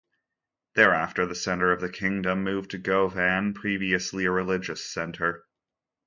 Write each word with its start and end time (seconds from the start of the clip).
Thereafter 0.73 1.27
the 1.27 1.35
centre 1.35 1.71
of 1.71 1.79
the 1.79 1.87
kingdom 1.87 2.43
moved 2.43 2.71
to 2.71 2.79
Govan, 2.79 3.53
previously 3.53 4.25
a 4.25 4.31
religious 4.31 4.83
centre. 4.83 5.45